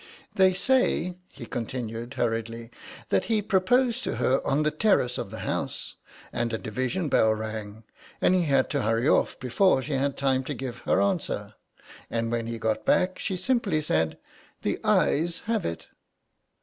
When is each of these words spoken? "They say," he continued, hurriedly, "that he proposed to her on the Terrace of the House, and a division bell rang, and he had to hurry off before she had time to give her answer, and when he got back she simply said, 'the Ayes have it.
"They 0.33 0.53
say," 0.55 1.13
he 1.27 1.45
continued, 1.45 2.15
hurriedly, 2.15 2.71
"that 3.09 3.25
he 3.25 3.39
proposed 3.39 4.03
to 4.05 4.15
her 4.15 4.41
on 4.43 4.63
the 4.63 4.71
Terrace 4.71 5.19
of 5.19 5.29
the 5.29 5.41
House, 5.41 5.93
and 6.33 6.51
a 6.51 6.57
division 6.57 7.07
bell 7.07 7.35
rang, 7.35 7.83
and 8.19 8.33
he 8.33 8.41
had 8.45 8.67
to 8.71 8.81
hurry 8.81 9.07
off 9.07 9.39
before 9.39 9.83
she 9.83 9.93
had 9.93 10.17
time 10.17 10.43
to 10.45 10.55
give 10.55 10.79
her 10.89 10.99
answer, 10.99 11.53
and 12.09 12.31
when 12.31 12.47
he 12.47 12.57
got 12.57 12.83
back 12.83 13.19
she 13.19 13.37
simply 13.37 13.79
said, 13.79 14.17
'the 14.63 14.79
Ayes 14.83 15.41
have 15.41 15.67
it. 15.67 15.85